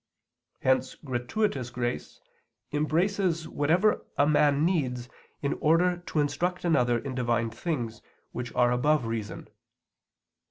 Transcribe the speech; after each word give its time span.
Hence 0.63 0.95
gratuitous 0.95 1.69
grace 1.69 2.21
embraces 2.71 3.47
whatever 3.47 4.03
a 4.17 4.25
man 4.25 4.65
needs 4.65 5.07
in 5.43 5.53
order 5.61 5.97
to 6.07 6.19
instruct 6.19 6.65
another 6.65 6.97
in 6.97 7.13
Divine 7.13 7.51
things 7.51 8.01
which 8.31 8.51
are 8.55 8.71
above 8.71 9.05
reason. 9.05 9.47